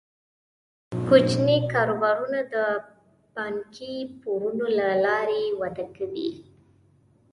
کوچني 1.07 1.57
کاروبارونه 1.73 2.39
د 2.53 2.55
بانکي 3.35 3.93
پورونو 4.21 4.65
له 4.79 4.89
لارې 5.05 5.43
وده 5.61 5.85
کوي. 5.97 6.29